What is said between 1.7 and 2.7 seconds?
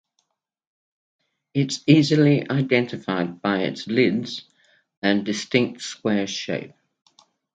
is easily